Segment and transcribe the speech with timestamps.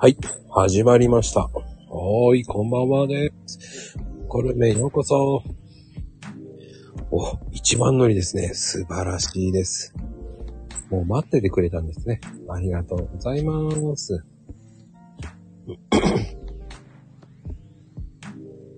[0.00, 0.16] はい、
[0.48, 1.40] 始まりました。
[1.40, 3.98] はーい、こんばんはです。
[4.28, 5.42] コルメようこそ。
[7.10, 8.54] お、一番乗りですね。
[8.54, 9.92] 素晴らしいです。
[10.88, 12.20] もう待っててくれたんですね。
[12.48, 14.24] ありがとうございます。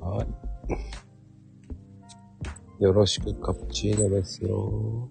[0.00, 0.26] は
[2.80, 2.82] い。
[2.82, 5.10] よろしくカプチーノですよ。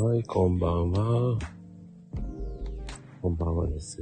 [0.00, 1.55] はい、こんばんは。
[3.26, 4.00] こんばんはです。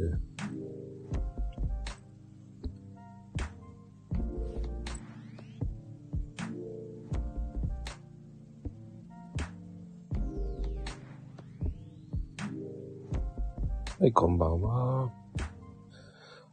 [13.98, 15.10] はい、こんばんは。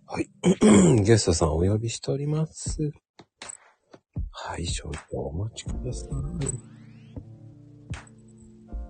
[0.05, 0.29] はい。
[1.03, 2.93] ゲストさんお呼びしております。
[4.29, 6.09] はい、少々お待ちください。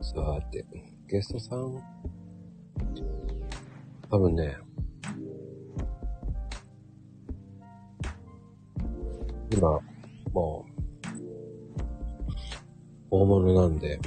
[0.04, 0.63] さて、
[1.07, 2.21] ゲストさん。
[4.12, 4.57] 多分ね、
[9.54, 9.79] 今、
[10.34, 10.71] もう、
[13.09, 13.98] 大物なんで、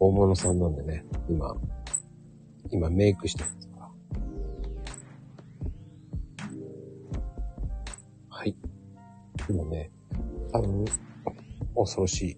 [0.00, 1.56] 大物さんなんでね、今、
[2.72, 3.88] 今メイクしてますから。
[8.30, 8.56] はい。
[9.48, 9.92] 今ね、
[10.52, 10.84] 多分、
[11.76, 12.36] 恐ろしい。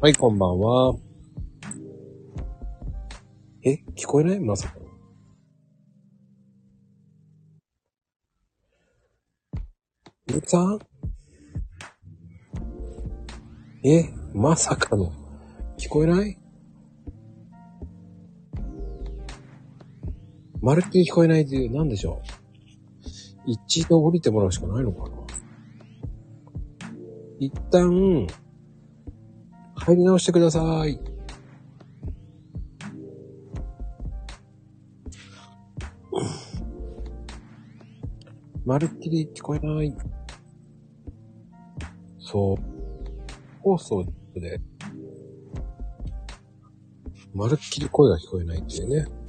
[0.00, 0.94] はい、こんばんは。
[3.64, 4.40] え、聞こえない？
[4.40, 4.76] まさか。
[10.30, 10.78] ゆうきさん？
[13.84, 15.12] え、まさかの。
[15.78, 16.38] 聞こえない？
[20.62, 22.39] まるっきり聞こえないっていう、なんでしょう？
[23.50, 25.16] 一度降りてもらうしかないのかな
[27.40, 28.28] 一旦、
[29.74, 31.00] 入り直してください。
[38.64, 39.96] まるっきり聞こえない。
[42.20, 42.56] そう。
[43.62, 44.60] 放送で、
[47.34, 49.19] まるっきり声が聞こえないっていうね。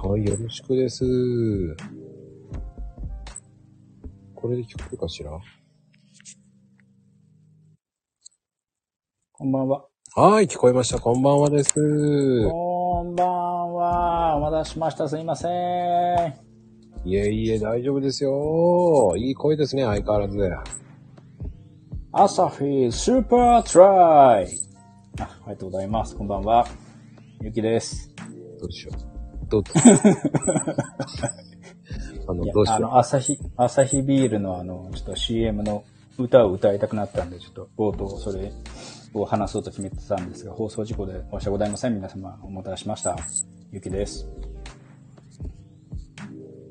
[0.00, 1.04] はいはい、よろしくです。
[4.32, 5.32] これで聞こえるかしら？
[9.32, 9.86] こんばんは。
[10.14, 11.00] はい、聞こえました。
[11.00, 11.74] こんばんはです。
[11.74, 14.36] こんばんは。
[14.36, 15.08] お待たせしました。
[15.08, 15.52] すいません。
[17.04, 19.14] いえいえ、大丈夫ですよ。
[19.16, 20.38] いい声ですね、相変わらず。
[22.12, 24.46] アサフィースーパートライ。
[25.18, 26.14] あありがとうございます。
[26.16, 26.68] こんばんは。
[27.42, 28.14] ゆきです。
[28.60, 29.17] どうしよう？
[29.48, 29.62] どう
[32.28, 35.84] あの、どうしよあの、アサヒ、アサヒビールのあの、ちょっと CM の
[36.18, 38.52] 歌を歌いたくなったんで、ちょっと冒頭それ
[39.14, 41.94] を話そうと決めてたんですが、放送事故で申し訳ございません。
[41.94, 43.16] 皆様おもたらしました。
[43.72, 44.26] ゆきです。
[44.26, 44.28] う。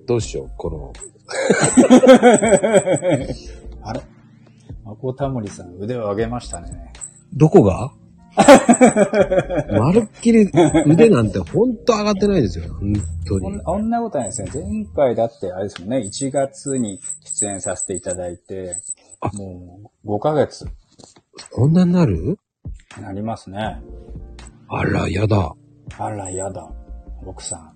[0.05, 0.93] どうしよう、この、
[3.81, 4.01] あれ？
[4.85, 6.93] まこたもりさん、腕を上げましたね。
[7.33, 7.91] どこが？
[9.79, 10.47] まるっきり
[10.85, 12.65] 腕なんてほんと上がってないですよ。
[12.73, 12.93] 本
[13.27, 13.89] 当にこん。
[13.89, 14.51] なことないですね。
[14.53, 18.75] 前回だって、あれですもんね、1月に出演させていただいて、
[19.33, 20.67] もう5ヶ月
[21.51, 22.37] こんなになる？
[22.97, 23.81] になりますね。
[24.69, 25.55] あら、やだ。
[25.97, 26.69] あら、やだ。
[27.25, 27.73] 奥さん。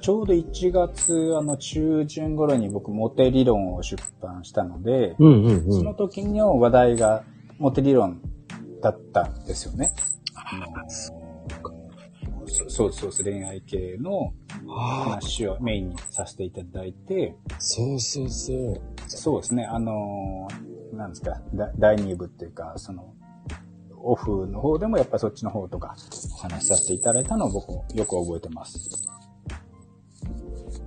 [0.00, 5.72] ちょうど1月、あの、中旬頃に僕、モテ理論を出版したので、うんうんうん。
[5.72, 7.22] その時の話題が、
[7.58, 8.20] モテ理論
[8.80, 9.92] だったんですよね。
[10.34, 10.90] あの
[12.48, 14.32] そそうそうそう、恋愛系の
[14.66, 18.80] 話をメインにさせていただいて、そうそうそう。
[19.08, 19.64] そうですね。
[19.64, 23.14] あのーなんですか、だ第2部っていうか、その、
[23.98, 25.96] オフの方でもやっぱそっちの方とか
[26.34, 28.78] お話しさせていただいたのを僕もよく覚えてます。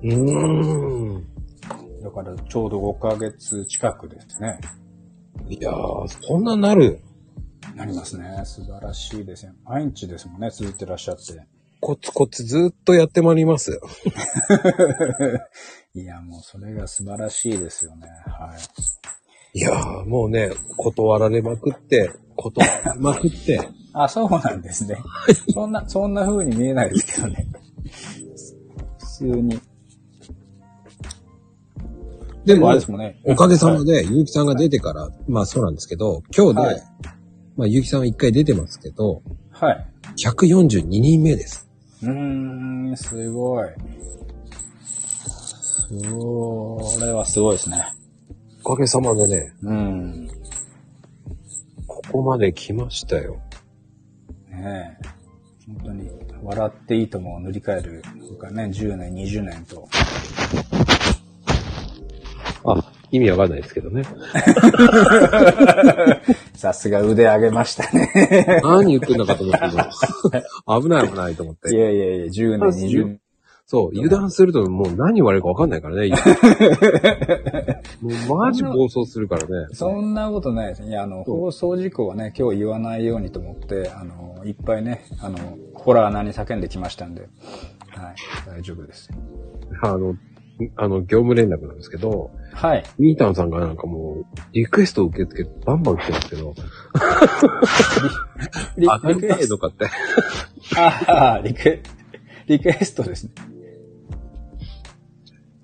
[0.01, 1.27] うーん。
[2.01, 4.59] だからちょうど5ヶ月近くですね。
[5.49, 7.01] いやー、そんななる。
[7.75, 8.41] なりますね。
[8.45, 9.53] 素晴らしいですよ。
[9.65, 11.45] 毎日ですもんね、続いてらっしゃって。
[11.81, 13.79] コツコツずっとやってまいります。
[15.95, 18.07] いや、もうそれが素晴らしいですよね。
[18.25, 18.53] は
[19.53, 19.59] い。
[19.59, 24.97] いやー、もうね、断られまくって、断られまくって、 あ、そうなんですね。
[25.53, 27.47] そんな、そんな風に見えないですけどね。
[28.99, 29.59] 普通に。
[32.45, 33.19] でもあれで、すもんね。
[33.25, 36.83] おかげさまで、ゆうきさんが出てから、まあそうなんですけど、今日で、はい
[37.59, 39.21] まあゆうきさんは一回出てますけど、
[39.51, 39.85] はい。
[40.25, 41.67] 142人目です。
[42.01, 42.11] うー
[42.93, 43.67] ん、すごい。
[45.89, 47.83] それはすごいですね。
[48.63, 50.29] おかげさまでね、うん。
[51.85, 53.41] ここまで来ましたよ。
[54.49, 55.07] ねえ。
[55.67, 56.09] 本当に、
[56.41, 59.89] 笑っていいともを塗り替える、なんかね、10年、20年と。
[62.63, 64.03] あ、意味わかんないですけどね。
[66.55, 68.61] さすが腕上げましたね。
[68.63, 69.83] 何言ってんのかと思ったけど、
[70.81, 71.77] 危ない危ないと思っいて。
[71.77, 73.19] やいやいや、10年、20年。
[73.71, 76.09] そう、油断するともう何言われるかわかんないからね。
[78.01, 79.67] もうマジ暴走するからね。
[79.73, 80.89] そんなことないですね。
[80.89, 85.37] いや、あの、放送事故はね、今日言わないようにと思って、あの、いっぱいね、あの、
[85.75, 87.29] ホラー穴に叫んできましたんで、はい、
[88.47, 89.11] 大丈夫です。
[89.83, 90.15] あの、
[90.75, 92.83] あの、業務連絡なんですけど、はい。
[92.97, 96.53] ミータンさんがなんかもう、リクエストを受け付けてバンバン来てますけど、
[98.77, 99.57] リクエスト。
[99.57, 99.85] とかって。
[100.77, 101.81] ああ、リクエ、
[102.47, 103.31] リクエストですね。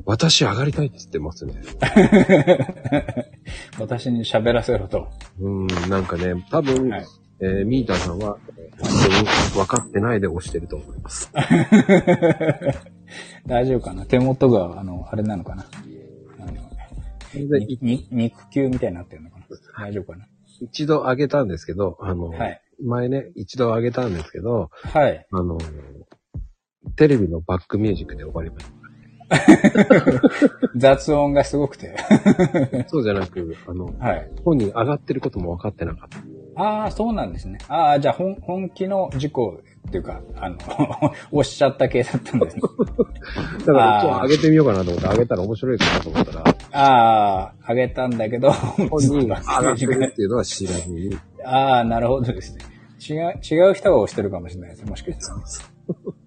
[0.06, 1.62] 私上がりたいって言ってますね。
[3.80, 5.07] 私に喋らせろと。
[5.39, 7.06] うん、なんかね、多分、はい
[7.42, 11.31] えーミータンさんは、えー本当に分かってないで押してると思います。
[13.48, 14.06] 大丈夫かな？
[14.06, 15.66] 手元が、あの、あれなのかな？
[16.40, 16.54] あの
[18.12, 19.46] 肉球みたいになってるのかな
[19.78, 20.25] 大丈夫かな
[20.62, 22.62] 一度上げたんですけど、あの、はい。
[22.84, 25.25] 前ね、一度上げたんですけど、はい。
[25.31, 25.57] あの、
[26.96, 28.66] テレビのバックミュージックで終わりまし
[30.75, 31.96] 雑音がすごくて。
[31.96, 32.90] た。
[32.90, 34.31] そうじゃなく、あの、はい。
[34.44, 36.19] 本人上がってることも分かってなかった。
[36.62, 37.57] ああ、そうなんですね。
[37.68, 40.57] ああ、じゃあ本、本気の事故っていうか、あの、
[41.31, 42.61] 押しちゃった系だったんですね。
[43.65, 52.61] だから、あーちょっと上げてみようかなと思って、上げたら面白いかなと思ったら、ああ、あげたんだけど、本人が上がってるっていうのは知らずに、 ああ、なるほどですね。
[53.07, 54.85] 違う、違う人が押してるかもしれないです。
[54.85, 55.39] もしかしたら。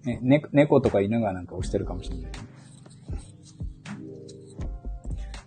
[0.05, 2.31] ね、ね猫とか犬がなんか押してるかもしれない。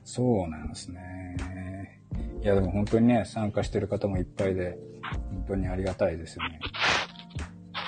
[0.05, 2.03] そうなんですね。
[2.43, 4.77] いや、でも本当にね、参加してる方もいっぱいで、
[5.31, 6.61] 本当にありがたいですよね。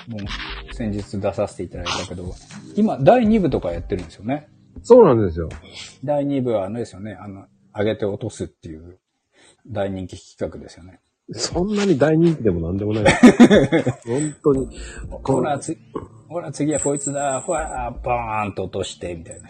[0.09, 2.35] もう、先日出させていただいたけど、
[2.77, 4.49] 今、第2部とかやってるんですよね。
[4.83, 5.49] そうなんですよ。
[6.05, 7.47] 第2部はあのですよね、あの、
[7.77, 8.99] 上げて落とすっていう
[9.67, 11.01] 大人気企画ですよね。
[11.33, 13.05] そんなに大人気でもなんでもない。
[14.05, 14.79] 本当に。
[15.23, 15.77] ほら、つ、
[16.29, 19.49] ほら、次はこいつだ、ほら、バーンと落として、みたいな。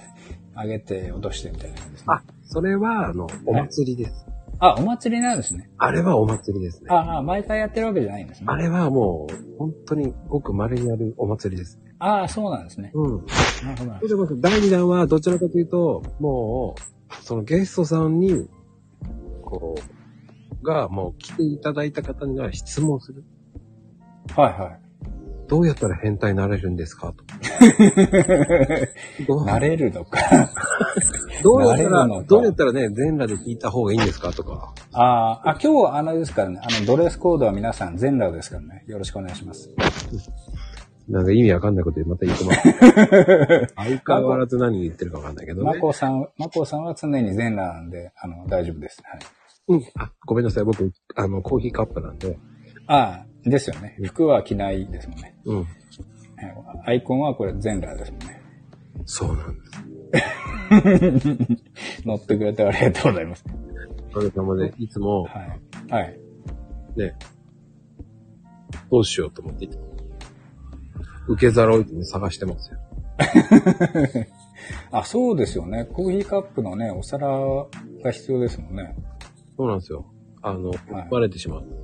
[0.62, 2.06] 上げて落として、みたいな感じですね。
[2.08, 4.33] あ、それは、あの、お祭りです。
[4.58, 5.70] あ、お祭りなんですね。
[5.78, 6.88] あれはお祭りですね。
[6.90, 8.46] ああ、毎回やってるわけじゃないんですね。
[8.48, 11.94] あれはもう、本当にごく稀にやるお祭りですね。
[11.98, 12.90] ああ、そうなんですね。
[12.94, 13.26] うん。
[13.26, 18.48] なるほどなるほでも、第2弾はどちらかというと、もう、そのゲストさんに、
[19.42, 19.74] こ
[20.62, 23.24] う、が、もう来ていただいた方には質問する。
[24.34, 24.42] ど。
[24.42, 24.83] はいはい。
[25.48, 27.12] どうやったら変態になれるんですか？
[27.12, 27.24] と。
[29.26, 29.44] どう？
[29.44, 30.18] 慣れるのか。
[31.42, 34.72] どうやったらどうやったらね、全裸で聞いた方がいいんですかとか？
[34.92, 38.84] ああ、あ、今日、あのですからね、あの、ドレスコードは皆さん全裸ですからね。
[38.86, 39.70] よろしくお願いします。
[41.08, 42.62] なんか意味わかんないことまた言ってます。
[43.76, 45.80] 相変わらず何言ってるかわかんないけどまね。
[45.80, 49.02] こさん、まこさんは常に全裸なんで、あの、大丈夫です。
[49.04, 49.20] はい。
[49.68, 49.82] うん。
[49.98, 50.64] あ、ごめんなさい。
[50.64, 52.38] 僕、あの、コーヒーカップなんで。
[52.86, 53.96] ああ、ですよね。
[54.02, 55.36] 服は着ないですもんね。
[55.44, 55.56] うん。
[55.58, 55.66] はい
[56.86, 58.42] アイコンはこれ全裸ですもんね。
[59.06, 59.72] そうなんです。
[62.06, 63.44] 乗ってくれてありがとうございます。
[64.10, 65.60] おかげさまで、いつも、はい。
[65.92, 66.18] はい。
[66.96, 67.16] ね、
[68.90, 69.68] どうしようと思って、
[71.28, 72.78] 受け皿を置いてね、探してますよ。
[74.92, 75.84] あ、そうですよね。
[75.84, 77.28] コーヒーカップのね、お皿
[78.02, 78.96] が必要ですもんね。
[79.56, 80.06] そうなんですよ。
[80.42, 80.72] あの、
[81.10, 81.83] バレてしまう。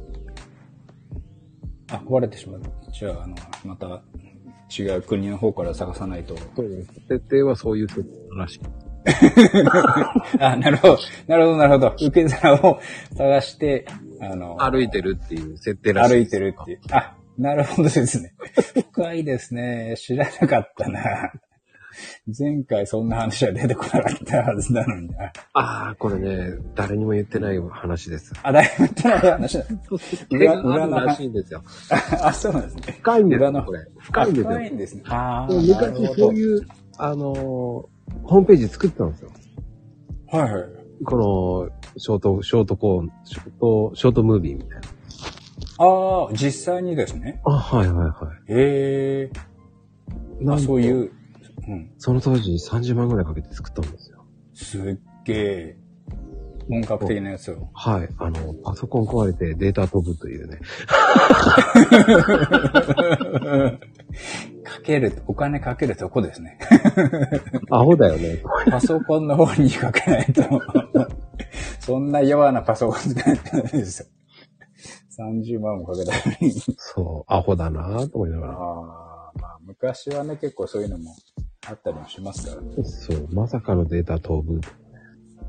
[1.93, 2.63] あ、壊れてしまう。
[2.93, 4.03] じゃあ、あの、また
[4.77, 6.37] 違う国の方から探さないと。
[6.57, 6.93] そうです。
[7.09, 8.61] 設定はそういう設定らしい。
[10.39, 10.99] あ、なるほど。
[11.27, 11.95] なるほど、なるほど。
[12.01, 12.81] 受け皿を
[13.17, 13.87] 探して、
[14.21, 16.15] あの、歩いてるっていう設定らしい。
[16.15, 16.81] 歩いてるっていう。
[16.93, 18.35] あ、なるほどですね。
[18.93, 19.95] 深いですね。
[19.97, 21.33] 知らなかったな。
[22.39, 25.33] 前回そんな話は出てこなかったはずなのにな。
[25.55, 28.33] ああ、これね、誰にも言ってない話です。
[28.43, 29.65] あ、だいぶ言ってない話だ。
[30.29, 31.63] 手があるらしいんですよ。
[32.23, 32.83] あ、そうなんですね。
[33.01, 33.87] 深いんですよ、裏のこれ。
[33.99, 34.67] 深いんですよあ深。
[34.67, 35.03] いんですね。
[35.07, 36.67] あでー昔そういう、
[36.99, 39.31] あのー、ホームページ作ってたんですよ。
[40.29, 40.65] はいはい。
[41.05, 44.89] この、ショート、ショートコーン、ショート、ショートムービーみたいな。
[45.79, 47.41] ああ、実際にですね。
[47.45, 48.15] あ、はいはいは
[48.49, 49.31] へえ。
[50.41, 50.45] い。
[50.45, 51.11] なあ、そういう、
[51.69, 51.93] うん。
[51.99, 54.25] その当時30万ぐらいかけて作ったんですよ。
[54.55, 55.77] すっげえ、
[56.69, 57.69] 本格的なやつを。
[57.75, 58.09] はい。
[58.19, 60.61] あの、パソコン壊れてデータ飛ぶというね。
[64.63, 66.59] かける、お金かけるとこですね。
[67.71, 68.41] アホだよね。
[68.71, 70.43] パソコンの方にかけないと。
[71.81, 74.09] そんな弱なパソコン使ってないですよ。
[75.19, 76.53] 30万もかけたのに。
[76.77, 78.53] そう、アホだなと思いながら。
[78.53, 81.17] ああ、まあ昔はね、結構そういうのも
[81.69, 82.85] あったりもしますからね。
[82.85, 84.61] そう、まさかのデータ飛ぶ。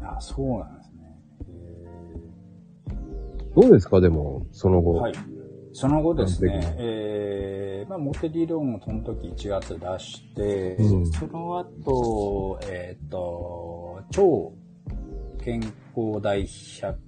[0.03, 1.01] あそうなんですね。
[3.55, 4.01] どうですか？
[4.01, 4.93] でも、その後。
[4.95, 5.13] はい。
[5.73, 14.51] その後ですねえー、まあ、モテ理論をその時1月出して、うんその後、えっ、と、超
[15.41, 15.61] 健
[15.95, 16.99] 康大百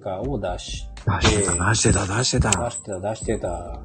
[0.00, 2.50] 科を出して、出してた、出してた、出してた。
[2.50, 3.80] 出してた、出してた。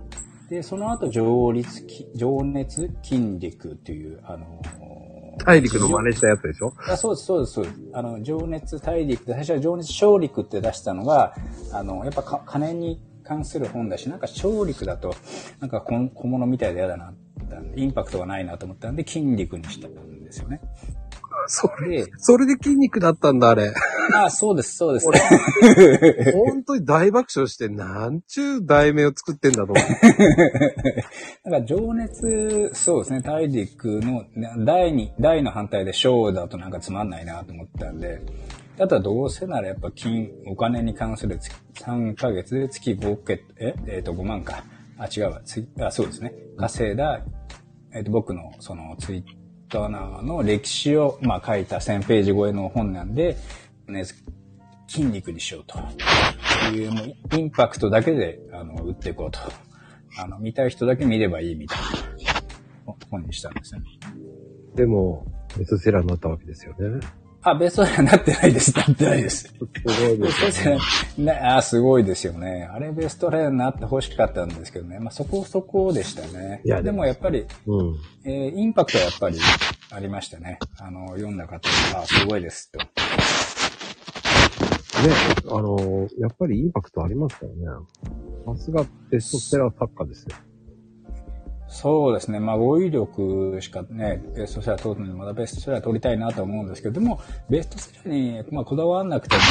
[0.51, 4.81] で、その後、情熱き、情熱筋力っていう、あのー
[5.46, 6.74] 大陸の真似したやつでしょ？
[6.89, 7.75] あそうです、そうです、そうです。
[7.93, 11.34] あの、情熱大陸って、最初は情熱小陸って出したのが、
[11.72, 15.15] あの、やっぱか金に関する本だし、なんか小陸だと、
[15.62, 17.13] なんか小小物みたいで嫌だな
[17.77, 19.93] インパクトがないなと思ったんで、筋肉にしたん
[20.25, 20.60] ですよね。
[21.48, 23.72] それ、で、それで筋肉だったんだ、あれ。
[24.13, 25.08] あ、そうです、そうです。
[26.34, 29.91] 本当に大爆笑して、なんちゅう題名を作ってんだと思って。
[31.46, 38.22] だから情熱、そうですね、大陸の、ね大に、大の反対で小だとなんかつまんないなと思ったんで、
[38.80, 44.63] あとはどうせならやっぱ金、お金に関する月3ヶ月で月5ケえ、えっ、と5万か。
[44.98, 45.41] あ、違うわ。
[45.44, 46.34] つあ、そうですね。
[46.58, 47.22] 稼いだ、
[47.94, 49.24] えっ、と僕のそのツイッ
[49.70, 49.88] ター
[50.24, 53.38] の歴史を、まあ書いた1000ページ超えの本なんで、
[53.91, 54.03] ね、
[54.88, 55.79] 筋肉にしようと
[56.75, 59.39] いう、もうインパクトだけで、あの、打っていこうと。
[60.17, 61.77] あの、見たい人だけ見ればいいみたい
[62.86, 63.81] な本にしたんですね。
[64.75, 65.25] でも、
[65.57, 67.00] ベストセラーになったわけですよね。
[67.43, 68.75] あ、ベストセラーになってないです。
[68.77, 69.48] なってないです。
[69.48, 72.69] すごいベストセラー、ね、 あ、すごいですよね。
[72.71, 75.00] あれベストセラーになって欲しかったんですけどね。
[75.00, 76.62] まあ、そこそこでしたね。
[76.65, 77.95] いやでもやっぱり、うん。
[78.25, 79.39] えーインパクトはやっぱり
[79.91, 80.60] ありましたね。
[80.77, 82.79] あの、読んだ方が、あ、すごいですと。
[85.08, 85.13] ね、
[85.50, 87.58] あの、やっぱりインパクトありますからね。
[88.46, 90.36] さすがベストセラー作家ですよ。
[91.67, 92.39] そうですね。
[92.39, 99.41] まあ、語彙力しかね、ベストセラー取るのにまだベストセラー取りたいなと思うんですけど、でも、ベストセラーに、まあ、こだわらなくても、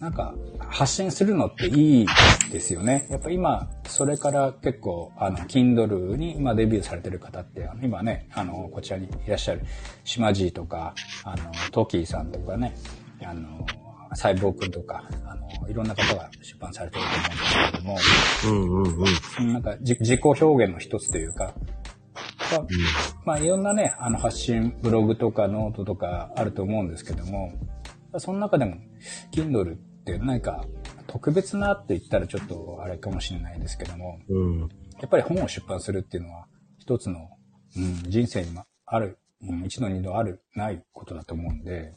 [0.00, 2.06] なんか、発信するのっていい
[2.50, 3.06] ですよね。
[3.10, 9.62] やっぱ今、それから結構、あの、Kindle にデビューされてる方って、今ね、あの、こちらにいらっしゃる、
[10.02, 12.74] 島地とか、あの、トキーさんとかね、
[13.24, 13.66] あの、
[14.14, 17.04] 細胞くんとか、あの、いろんな方が出版されてる
[17.72, 19.04] と思うんですけども、うんうん
[19.40, 19.52] うん。
[19.52, 21.54] なんかじ自己表現の一つというか、
[22.52, 22.66] まあ、
[23.24, 27.52] まあいろんなね、あの発信、ブログとかノートとかあると思うんですけども、
[28.18, 28.76] その中でも、
[29.32, 30.64] Kindle って何か
[31.06, 34.60] 特別なって言ったらちょっとあれかもしれないですけども、うん。
[34.60, 36.46] やっぱり本を出版するっていうのは
[36.78, 37.28] 一つの、
[37.76, 41.94] うん、人生にもある、うん、一度二度ある、ないことだと思うんで、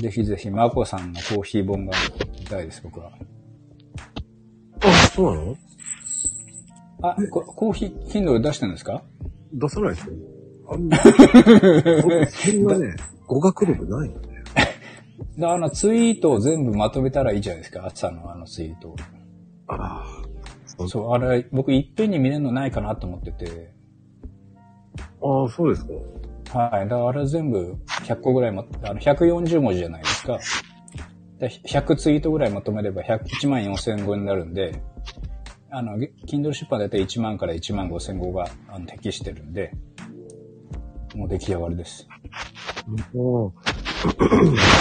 [0.00, 1.92] ぜひぜひ、マコさんのコーヒー本が
[2.40, 3.12] 見たいです、僕は。
[4.84, 5.56] あ、そうなの？
[7.02, 9.02] あ、こコーヒー、Kindle 出してるんですか？
[9.52, 10.14] 出さないですよ。
[10.70, 10.98] あんな、
[12.02, 12.96] 僕そんなね、
[13.26, 14.44] 語学力ないん だよ。
[15.36, 18.96] で、あの、ツイートを全部まとめたらいいじゃないですか、朝のあのツイートを。
[19.68, 20.04] あ
[20.78, 20.88] あ。
[20.88, 23.72] そう、あれ、僕いっぺんに見れるのないかなと思ってて。
[25.22, 25.92] ああ、そうですか。
[26.52, 26.88] はい。
[26.88, 30.38] だからあれ全部100個ぐらいま、あの、140文字じゃないですか。
[31.38, 34.80] で100ツイートぐらいまとめれば100 1万4000語になるんで、
[35.70, 39.72] あの、Kindle 出版だいたい1万から1万5000語があの適してるんで、
[41.14, 42.06] もう出来上がりです。
[43.12, 43.52] もう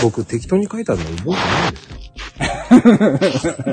[0.04, 3.54] 僕適当に書いたの覚えてないですよ。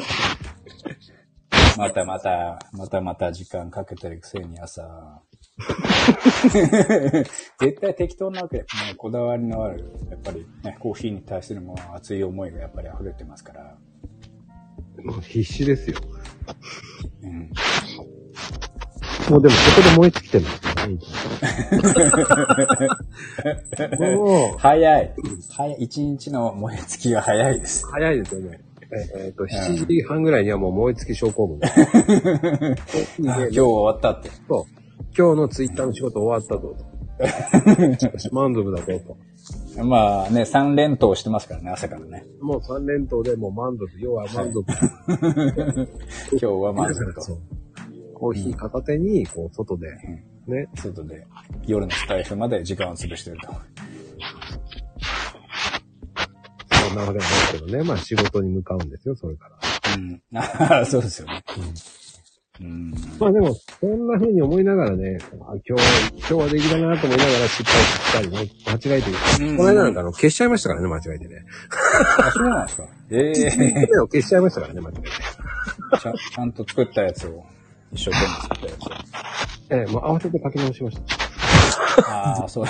[1.77, 5.23] またまた、またまた時間かけてるくせに朝。
[7.59, 8.59] 絶対適当なわけ。
[8.59, 8.63] も
[8.93, 13.77] うこだわりのある、やっぱりね、コーヒーに対するもう熱い思いがやっぱり溢れてますから。
[15.05, 15.99] もう必死ですよ。
[17.23, 17.51] うん。
[19.31, 20.47] もうでもそこで燃え尽きてるん
[20.97, 21.13] です
[23.99, 23.99] よ。
[24.17, 25.15] もう、早い。
[25.51, 25.77] 早い。
[25.81, 27.87] 一日の燃え尽きが早いです。
[27.91, 28.61] 早いですよね。
[28.91, 31.61] ええっと、7時半ぐらいにはもう燃え尽き症候群。
[31.63, 31.69] あ
[33.19, 34.31] 今日終わったって。
[34.49, 34.65] そう。
[35.17, 36.99] 今日のツイッターの仕事終わったぞと。
[38.33, 39.17] 満足だぞ
[39.77, 39.85] と。
[39.85, 42.25] まあね、三連投してますからね、朝からね。
[42.41, 44.65] もう3連投でもう満足、要は満足。
[46.33, 47.39] 今日は満足と。
[48.15, 49.97] コーヒー片手に、こう、外で、
[50.47, 51.25] ね、外で
[51.67, 53.49] 夜のスタイフまで時間を潰してると。
[56.89, 57.85] そんなわけなんですけどね。
[57.85, 59.59] まあ仕事に向かうんですよ、それから。
[59.97, 60.23] うん。
[60.35, 61.45] あそうですよね。
[61.57, 61.65] うん。
[63.19, 69.11] まあでも、そんな風に思いながらね、あ今日、今日はできたなと思いながら失敗したりね、間違えて、
[69.45, 71.45] うんこの間なんかあの、消しちゃいましたからね、間違えてね。
[72.19, 75.09] あ、そうなんですかええ目を消しちゃいましたからね、間違えて。
[76.01, 77.45] ちゃんちゃんと作ったやつを、
[77.93, 79.77] 一生懸命作ったやつを。
[79.77, 80.99] ええ、もう合わせて書き直しまし
[81.97, 82.11] た。
[82.11, 82.67] ああ、そう。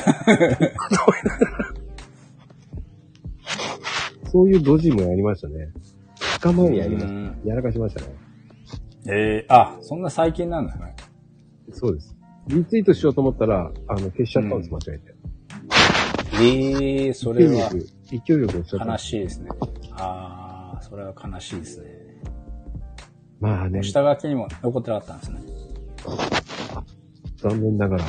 [4.30, 5.70] そういうドジもやりましたね。
[6.40, 7.48] 2日前にやりましうんた。
[7.48, 8.08] やらかしましたね。
[9.10, 10.94] ええあ、そんな最近なんですね。
[11.72, 12.14] そうです。
[12.48, 15.14] リツイートしようと思ったら、あの、消しちゃったんです、間違えて。
[16.40, 18.98] ええそれは勢いよく、悲。
[18.98, 19.50] しいですね。
[19.92, 21.88] ああ、それは悲しいですね。
[23.40, 25.40] まあね、下書きにも残ってなかったんですね。
[27.38, 28.04] 残念ながら、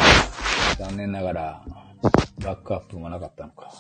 [0.77, 1.65] 残念ながら、
[2.44, 3.72] バックアップもなかったのか。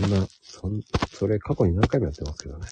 [0.00, 0.82] そんな、そん、
[1.14, 2.66] それ過去に何回もやってますけどね。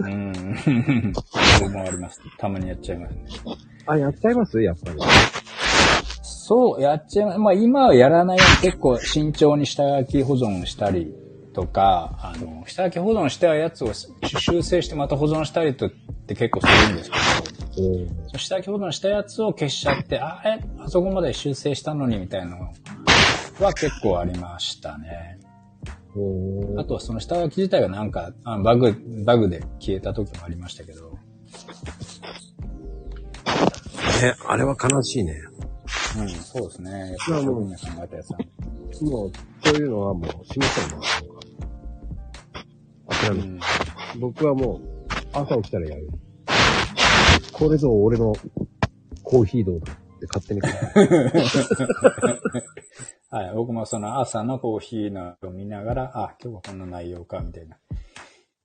[0.00, 1.14] うん。
[1.58, 2.18] それもあります。
[2.38, 3.14] たまにやっちゃいます？
[3.14, 3.26] ね。
[3.86, 4.98] あ、やっちゃいますやっぱり。
[6.22, 7.38] そう、やっちゃいます。
[7.38, 11.14] まあ今はやらないように結構慎重に下書き保存したり
[11.52, 18.08] とか、あの、下書き保存したやつを修正してまた保存したりとって結構するんですけど、うん。
[18.08, 22.72] その下書き保存したやつを消しちゃって、あ、え、あそこまで修正したのにみたいなの
[23.60, 25.33] は結構ありましたね。
[26.16, 28.94] うんあとはその下書き自体がなんか、あバグ、
[29.24, 31.10] バグで消えた時もありましたけど、
[34.22, 35.42] ね、あれは悲しいね。
[36.16, 36.90] うん、そうですね。
[36.90, 38.30] やっぱり職人が考えたやつ
[39.04, 39.32] もう、
[39.64, 41.06] そういうのはもう、しませんね。
[43.08, 43.60] 諦めうん
[44.20, 46.08] 僕はもう、朝起きたらやる。
[47.52, 48.34] これぞ俺の
[49.22, 50.60] コーヒー道だって勝手に
[53.34, 53.52] はい。
[53.52, 57.76] 僕もその朝のコーヒーのを見ながら、あ、今日はこんな内容か、みたいな、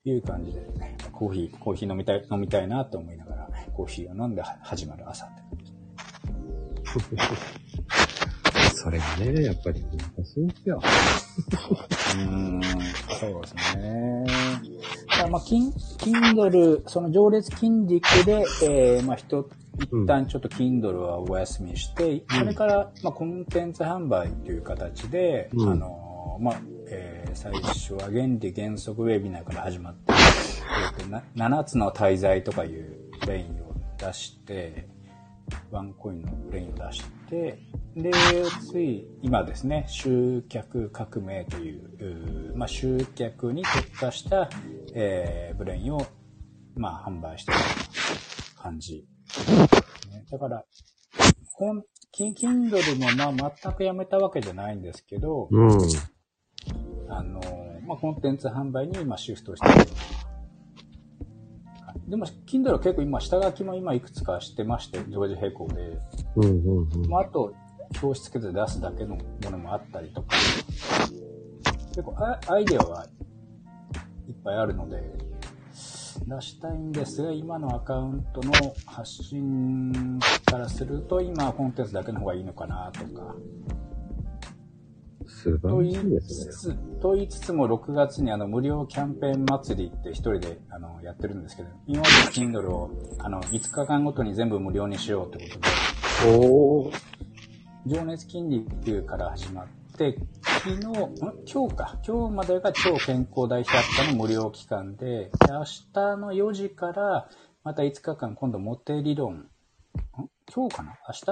[0.05, 5.73] いう感じで、ね、コーヒー、コーヒー飲みたい、飲みたいなと思いながら、コーヒーを飲んで始まる朝って感じ。
[8.75, 10.79] それがね、やっぱり難しいんですよ。
[10.83, 12.61] うーん、
[13.19, 14.23] そうですね。
[15.17, 34.89] だまあ、キン、Kindle、その常列筋肉で、えー、まあ、人、一旦ちょっと Kindle はお休みして、それから、まあ、コンテンツ販売という形で、うんあの、まあ、えー最初は原理原則ウェビナーから始まって、えーとな7つの滞在とかいうレインを出して、
[35.71, 37.59] ワンコインのレインを出して、
[37.95, 38.11] で、
[38.69, 44.49] つい今ですね、集客革命という、うーまあ、集客に特化した、
[44.93, 46.05] えーブレインを、
[46.75, 47.61] まあ、販売している
[48.57, 49.05] 感じ。
[50.11, 50.63] ねだから、
[51.53, 55.69] こん、キン Kindle もまあ全くやめたわけじゃないんですけど、うん。
[57.09, 57.41] あの、
[57.87, 59.85] まあ、コンテンツ販売に今シフトしてる。
[62.07, 65.99] でも、Kindle は結構今、下書きも今いくつかしてまして、同時並行で。
[66.35, 67.09] うんうんうん。
[67.09, 67.53] まあ、あと、
[68.01, 69.21] 表紙つけて出すだけのも
[69.51, 70.35] のもあったりとか。
[71.89, 73.05] 結構アアイデアは
[74.27, 75.01] いっぱいあるので、
[76.27, 78.51] 出したいんですが、今のアカウントの
[78.85, 83.35] 発信からすると、今はコンテンツだけの方がいいのかなとか。
[85.25, 86.73] 素晴らしいでつすね。
[86.75, 95.59] つ、と言いつつも6月にあの無料キャンペーン祭りって一人であのやってるんですけど、今まで Kindle をあの5日間ごとに全部無料にしようってこ
[96.23, 96.99] とで、おー。
[97.85, 99.67] 情熱筋肉から始まっ
[99.99, 100.83] て、昨日、ん？
[101.45, 101.99] 今日か。
[102.07, 107.29] 今日までが超健康大百科の無料期間で、で明日の4時から、
[107.65, 109.33] また5日間、今度モテ理論。
[109.33, 109.49] ん？
[110.53, 110.93] 今日かな？
[111.07, 111.31] 明日？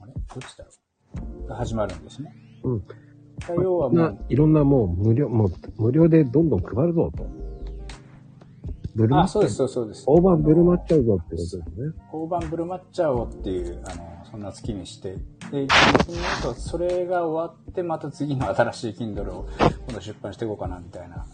[0.00, 0.12] あれ？
[0.12, 0.70] どっちだろ
[1.44, 1.48] う？
[1.48, 2.34] が始まるんですね。
[2.64, 2.84] うん。
[3.62, 7.24] 要はもう、ないろんなもう無料、もう無料でどんどん配るぞと。
[8.98, 10.04] ブルマあ、そうです、そうですそうです。
[10.08, 11.64] 大盤ブルマっちゃうぞってことですね。
[12.12, 15.12] 大盤ブルマッチャーをっていう、あの、そんな月にして、
[15.52, 19.48] で、逆に言うと、それが終わって、また次の新しい Kindle を
[19.86, 21.24] 今度出版していこうかな、みたいな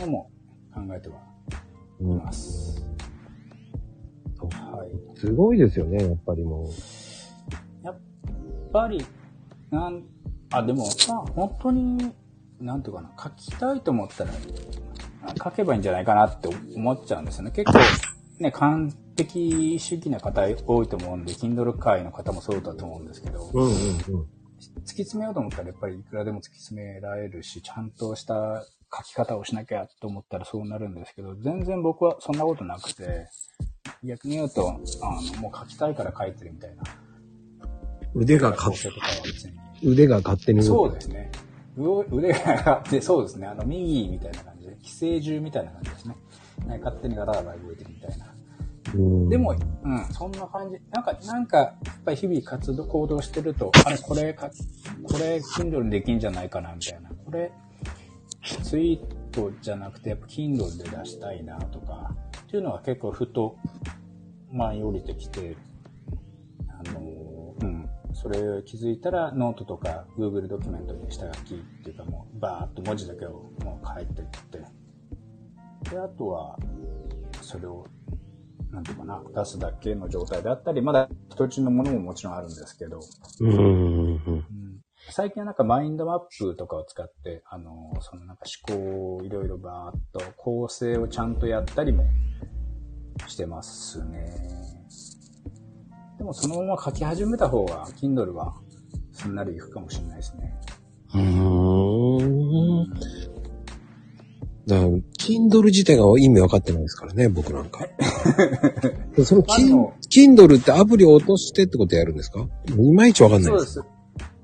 [0.00, 0.30] のも
[0.74, 2.16] 考えてはいうん。
[2.16, 2.86] ます。
[4.38, 5.18] そうはい。
[5.18, 6.70] すごいですよね、やっぱりも
[7.82, 7.96] やっ
[8.72, 9.04] ぱり、
[9.70, 10.04] なん、
[10.52, 12.14] あ、でも、まあ、本当に、
[12.60, 14.87] なんていうかな、書きたいと思ったら、あ
[15.42, 17.50] 書けばいいんじゃないかなって思っちゃうんですよね。
[17.50, 17.78] 結構、
[18.38, 23.58] ね、完璧主義な方多いと思うんで、Kindle 界の方もそうだと思うんですけど、う。
[23.58, 24.26] うんうんうん。
[24.80, 28.64] 突き詰めようと思ったらやっぱりいくらでも突き詰められるし、ちゃんとした
[28.94, 33.28] 書き方をしなきゃと思ったらそうなるんですけど、全然僕はそんなことなくて、
[34.02, 36.82] 逆に言うと、あの、もう書きたいから書いてるみたいな。
[38.14, 39.58] 腕がか構、成とかは別に。
[39.82, 40.62] 腕が勝手に。
[40.62, 41.30] そうですね。
[41.76, 43.46] う腕が上がって、そうですね。
[43.46, 44.57] あの、右みたいな感じで、
[44.88, 46.16] 寄生獣みたいな感じですね。
[46.66, 48.26] ね勝手にガラガラ動いてるみたいな
[48.94, 49.28] うん。
[49.28, 50.78] でも、うん、そんな感じ。
[50.90, 54.50] なんか、なんか、やっぱり日々活動、行動してると、あれ、これか、
[55.04, 57.10] これ、Kindle にできんじゃないかな、みたいな。
[57.10, 57.52] これ、
[58.62, 63.56] ツイートじゃなくて、やっぱ Kindle で出したいな、とか、っていうのが結構ふと、
[64.50, 65.56] 前に降りてきて、
[66.68, 74.77] あの、うん、それ気づいたら、ノートとか Google ドキュメントに下書きっていうかもう、バーっと文字だけをもう書いていって、
[75.90, 76.58] で、あとは、
[77.42, 77.86] それを
[78.70, 83.00] なんていうかな、出すだけの状態であったり、まだ人ちのものももちろんあるんですけど、
[83.40, 84.20] うん。
[85.10, 92.04] 最近はなんかマインドマップとかを使って、あの、そのなんか思考をいろいろバーっと構成をちゃんとやったりも
[93.26, 94.26] してますね。
[96.18, 98.54] でもそのまま書き始めた方が、Kindle は
[99.12, 100.54] すんなりいくかもしれないですね。
[101.14, 102.67] うーん。
[104.68, 107.80] だから、Kindle 自体が意味分かってないですからね、僕なんか。
[109.24, 112.46] その Kindle ってアプリを落としてってことやるんですか？
[112.76, 113.56] いまいち分かんないで。
[113.56, 113.82] そうですす。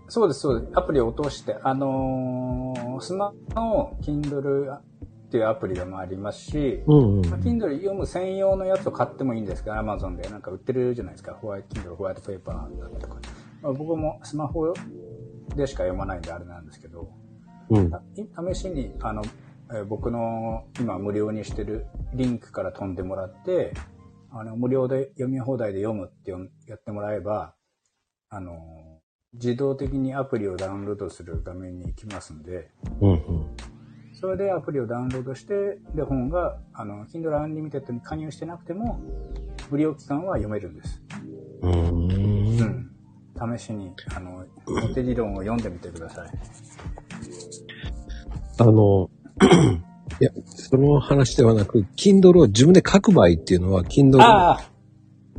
[0.08, 0.72] そうです、そうです。
[0.78, 4.80] アプリを落として、あのースマホの Kindle っ
[5.30, 7.26] ていうアプリでもありますし、うんうん。
[7.28, 11.36] まあ Kindle 読む専用のやつを買ってもいいんですけど、Amazon でなんか売ってるじゃないですか。
[11.40, 13.16] ホワイト、Kindle ホワイトペーパーだとか。
[13.62, 14.72] まあ、僕もスマホ
[15.54, 17.10] でしか読まないんであれなんですけど、
[17.70, 17.90] うん。
[18.54, 19.22] 試しに、あの、
[19.70, 23.72] えー僕の今無料にしてるリンクから飛んでもらって、
[24.30, 27.54] あの、無料で読み放題で読むってよやってもらえば、
[28.28, 29.00] あの、
[29.34, 33.56] 自動的にアプリをダウンロードする画面に行きますんで、うんうん。
[34.12, 39.00] それでアプリをダウンロードして、で、本が、あの、Kindle Unlimited に加入してなくても、
[39.70, 41.02] 無料期間は読めるんです。
[41.62, 41.72] うー。
[41.72, 41.80] う
[42.64, 43.58] んん。
[43.58, 46.30] 試しに、あの、モテ理論を読んでみてください。
[48.58, 49.10] あの、
[50.20, 54.70] いや、その話ではなく、Kindle を自分で書く場合っていうのは、Kindle ああ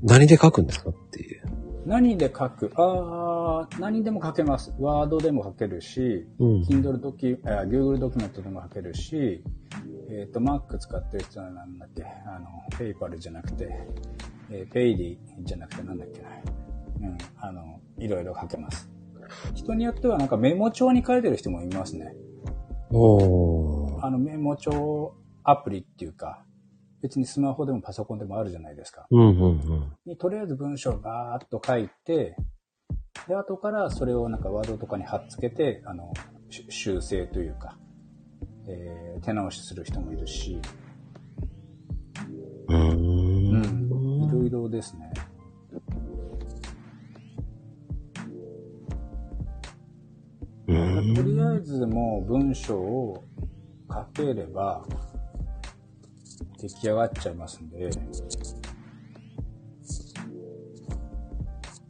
[0.03, 1.41] 何で書くんですかっていう。
[1.85, 2.71] 何で書く？
[2.75, 4.73] ああ、何でも書けます。
[4.79, 6.61] ワードでも書けるし、うん。
[6.63, 9.43] Kindle ドキュ、あ Google ドキュメントでも書けるし、
[10.09, 13.69] えっ、と、Mac 使ってる人はなんだっけ、あの、PayPal じゃなくて、
[14.49, 16.29] えー、Payly じゃなくてなんだっけな？
[17.09, 18.89] うん、あの、いろいろ書けます。
[19.53, 22.13] 人によってはなんかメモ帳に書いてる人もいますね。
[22.91, 23.84] おー。
[24.05, 26.43] あのメモ帳アプリっていうか、
[27.01, 29.07] 別にスマホでもパソコンでもあるじゃないですか。
[29.11, 29.93] うんうんうん。
[30.05, 32.35] にとりあえず文章をバーっと書いて、
[33.27, 36.13] で、後からそれをなんかワードとかに貼っつけて、あの、
[36.49, 37.77] し修正というか、
[38.67, 40.59] えー手直しする人もいるし、
[42.67, 44.23] うーうん、ん。
[44.23, 45.11] いろいろですね。
[50.67, 53.34] とりあえずもう文章を書
[54.15, 54.85] ければ、
[56.59, 57.89] 出来上がっちゃいますんで、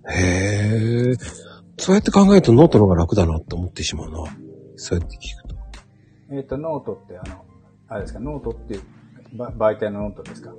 [0.07, 1.15] へえ。
[1.77, 4.17] そうやって考えるとノートの方が楽だなって思ってしまうな。
[4.75, 5.55] そうやって聞くと。
[6.31, 7.45] えっ、と、ノートってあの、
[7.87, 8.81] あれですか、ノートっていう
[9.33, 10.53] ば媒体のノートですか？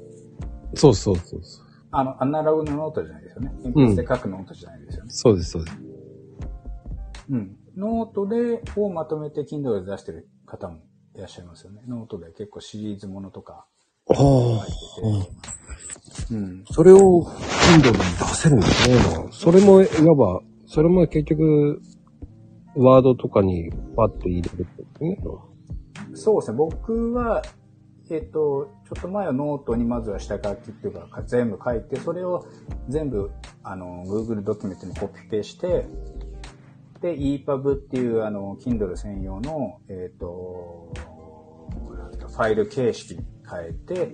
[0.75, 1.67] そうそうそうそう。
[1.93, 3.53] あの、アナログのノートじゃないですよね。
[3.63, 5.11] 鉛筆で書くノートじゃないですよね。
[5.11, 5.79] そうです、そうです。
[7.31, 7.57] うん。
[7.77, 10.81] ノートで、をまとめて Kindle で出してる方も
[11.17, 11.81] いらっしゃいますよね。
[11.89, 13.65] ノートで結構シリーズものとか
[14.11, 14.67] ああ。
[16.31, 16.65] うん。
[16.71, 18.97] それを Kindle に出せるんですね。
[19.33, 21.81] それも、いわば、それも結局、
[22.77, 25.19] ワードとかにパッと入れるってことね。
[26.15, 26.57] そうですね。
[26.59, 27.43] 僕は、
[28.11, 32.47] えっ、と、ちょっと前はノートにまずは下書きっていうか、全部書いて、それを
[32.89, 33.31] 全部、
[33.65, 35.87] あの、Google ドキュメントにコピペして、
[37.07, 40.93] で、EPUB っていう、あの、Kindle 専用の、えっ、と、
[41.97, 44.13] なんですか、ファイル形式に変えて、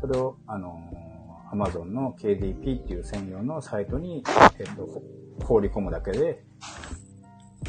[0.00, 0.80] それを、あの、
[1.52, 4.24] Amazon の KDP っていう専用のサイトに、
[4.58, 5.02] えっ、と、
[5.44, 6.42] 放り込むだけで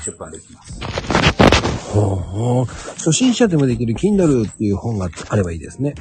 [0.02, 0.80] 出版できます。
[1.94, 5.96] ほう初心者でもできる Kindle っていう本があればいいですね。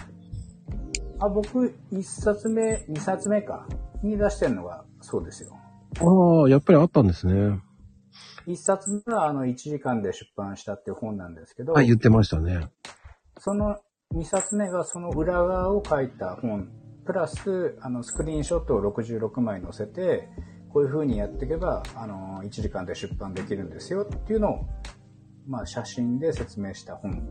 [1.19, 3.67] あ、僕、一冊目、二冊目か、
[4.03, 5.57] に出してるのがそうですよ。
[5.99, 7.61] ああ、やっぱりあったんですね。
[8.47, 12.71] 一冊目は、あの、1時間で出版したっていう本なんですけど、はい、言ってましたね。
[13.39, 13.77] その
[14.13, 16.69] 二冊目がその裏側を書いた本、
[17.05, 20.29] プラス、あの、スクリーンショットを66枚載せて、
[20.73, 24.67] こういう風にやっていけば、あの、1時間で出版できるんですよっていうのを、
[25.49, 27.29] まあ、写真で説明した本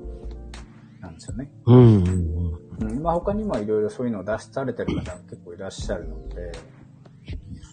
[1.02, 1.52] なんですよね。
[1.66, 2.08] うん、うん、
[2.80, 2.92] うん。
[2.92, 6.52] うん、まあ他にもいろいろそういうのを出されてる方結構いらっしゃるので、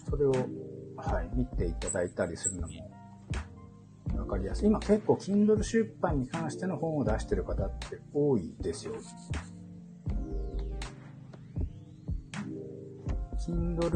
[0.09, 0.31] それを、
[0.95, 2.92] はい、見ていただいたりするのも
[4.17, 4.67] わかりやすい。
[4.67, 8.93] 今結構 Kindle 出版に関しての本を出してる方って多いですよ。
[13.45, 13.89] Kindle、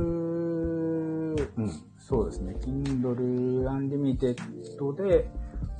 [1.56, 2.56] うん、そうですね。
[2.60, 5.30] Kindle Unlimited で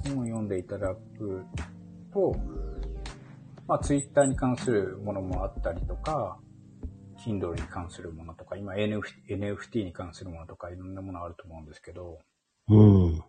[0.06, 1.46] 本を読んでいただく
[2.14, 2.36] と、
[3.68, 6.40] まあ、Twitter に関するものもあったりとか、
[7.26, 12.20] Kindle に関するものとか、今 NFT, NFT に関するものとかいろんなものあると思うんですけど、
[12.70, 13.24] うん。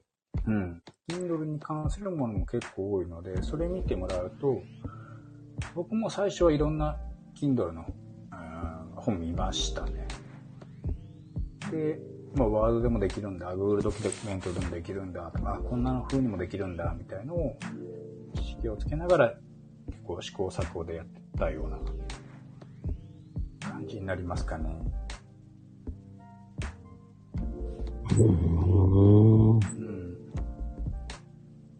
[0.46, 0.82] うん。
[1.08, 4.62] Kindle に関するものも結構多いので、それ見てもらうと、
[5.74, 6.98] 僕も最初はいろんな
[7.34, 7.86] Kindle の
[8.96, 10.06] 本見ましたね。
[11.70, 11.98] で、
[12.34, 17.58] まあ、ワードでもできるんだ、Google ドキュメントでもできるんだとか、こんな風にもできるんだ、みたいのを
[18.36, 19.34] 知識をつけながら、
[19.86, 21.78] 結構試行錯誤でやってたような
[23.60, 24.78] 感じになりますかね。
[28.18, 28.22] う
[29.54, 29.87] ん。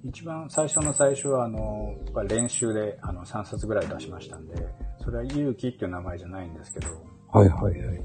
[0.04, 1.96] うん一番最初の最初は、あの、
[2.28, 4.54] 練習であの3冊ぐらい出しましたんで、
[5.02, 6.88] それは勇気っていう名前じゃないんですけど、
[7.32, 8.04] はいはいはい。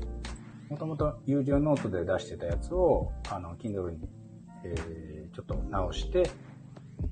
[0.70, 4.10] もともと有料ノートで出してたやつを、あの、Kindle に、
[4.66, 6.30] えー、ちょっと直して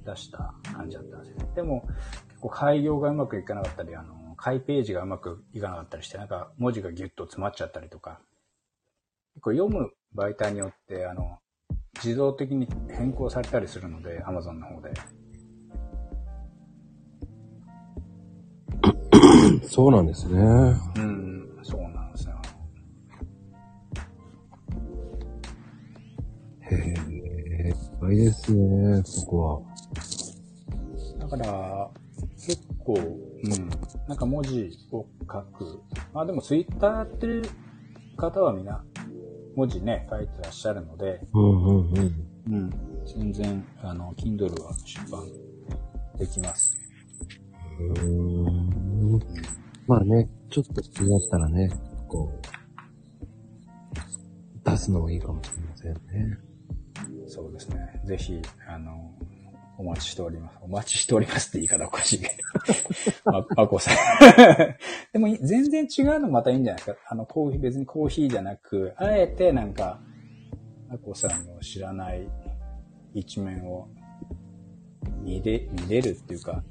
[0.04, 1.52] 出した感じだったんですよね。
[1.56, 1.86] でも、
[2.30, 8.20] 結構開業がうまくいかなかったり、あの、開ページがうまくいかなかったりして、なんか文字がギュッと詰まっちゃったりとか、
[9.36, 11.38] 結構読む媒体によって、あの、
[11.95, 14.91] 自動的に変更されたりするので、Amazon の方で。
[19.67, 20.39] そうなんですね。
[20.39, 22.41] うん、そうなんですよ。
[26.62, 26.93] へ
[27.65, 29.65] え、いっぱいですね、ここ
[31.19, 31.27] は。
[31.27, 31.89] だから、
[32.38, 33.69] 結構、うん、
[34.08, 35.80] なんか文字を書く。
[36.13, 37.43] まあでもツイッターやってる
[38.17, 38.84] 方はみんな
[39.56, 42.32] 文字ね、書いてらっしゃるので、うんうんうん。
[42.48, 42.70] うん、
[43.06, 45.26] 全然、あの、Kindle は出版
[46.18, 46.78] できます。
[47.80, 49.20] うーん
[49.88, 51.70] まあね、ちょっと気になったらね、
[52.08, 52.32] こ
[54.66, 56.38] う、出すのもいいかもしれませんね。
[57.28, 58.02] そうですね。
[58.06, 59.12] ぜひ、あの、
[59.82, 60.58] お待ちしております。
[60.62, 62.38] お待ちしておりますって言い方おかしいけ
[63.26, 63.26] ど。
[63.32, 63.96] ま、まこさん。
[65.12, 67.00] でも、全然違うのまたいいんじゃないですか。
[67.08, 70.00] あの、コーヒー、別にコーヒーじゃなく、あえてなんか、
[70.88, 72.30] まこさんの知らない
[73.15, 73.89] 一面を
[75.24, 76.63] 見れ、見れるっていうか、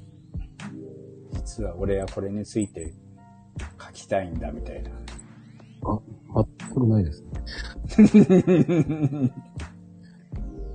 [1.33, 2.93] 実は俺はこれについて
[3.85, 4.91] 書きたいんだみたいな。
[5.83, 5.99] あ、
[6.61, 7.31] 全くないですね。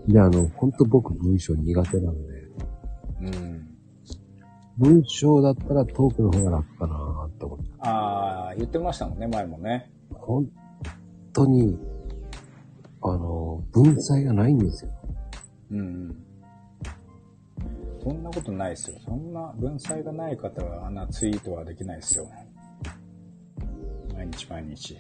[0.09, 2.47] いや、あの、ほんと僕文章苦手なので、
[3.23, 3.77] うん。
[4.79, 7.65] 文章だったらトークの方が楽かなって思って。
[7.81, 9.91] ああ、言ってましたもんね、前もね。
[10.11, 10.49] 本
[11.33, 11.79] 当に、
[13.03, 14.91] あの、文才がないんですよ。
[15.71, 16.17] うんうん。
[18.03, 18.99] そんなことないですよ。
[19.05, 22.29] そんな文才がない方はあんなツイートはできないですよ。
[24.15, 24.97] 毎日毎日。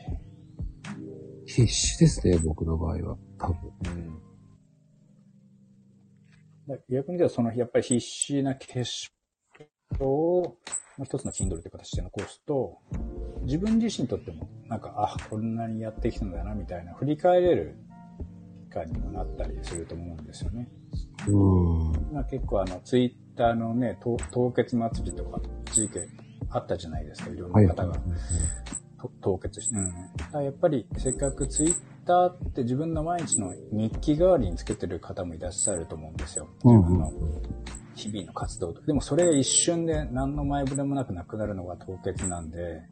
[1.47, 3.17] 必死ですね、僕の場合は。
[3.39, 3.95] 多分。
[3.95, 4.26] うん。
[6.69, 9.11] だ逆にじゃあそのやっぱり必死な結
[9.99, 10.57] 晶を
[10.99, 12.79] まあ一つの Kindle という形で残すと、
[13.43, 17.77] 自分自身にとってもなんか、あ、こんなにやってきたんだなみたいな振り返れる
[18.69, 20.69] 機会にもなったりすると思うんですよね。
[21.29, 22.13] うーん。
[22.13, 26.01] まあ、結構あの、ツイッターのね、凍凍結祭りとか、一時期
[26.51, 28.01] あったじゃないですか、いろんはない方が、はい。
[29.01, 29.77] と凍結して。
[29.77, 30.45] うん。
[30.45, 31.77] やっぱり、せっかくツイッ
[32.07, 36.49] ターって自分の毎日の日記代わりにつけてる方もいらっしゃると思うんですよ。
[36.65, 37.13] うん自分の
[37.95, 38.83] 日々の活動と。
[38.83, 42.83] でもそれが一瞬で何の前触れもなくなくなるのが凍結なんで、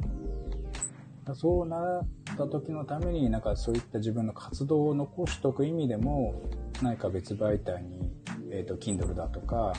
[1.35, 6.42] そうなった時のために、なんかそういった自分の活動を残しとく意味でも、
[6.83, 8.12] 何か別媒体に、
[8.50, 9.72] えっ、と、Kindle だとか、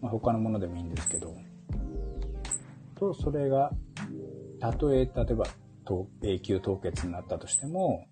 [0.00, 1.34] まあ、他のものでもいいんですけど、
[2.94, 3.72] と、それが、
[4.60, 5.46] たとえ、例えば、
[5.84, 8.06] と永久凍結になったとしても、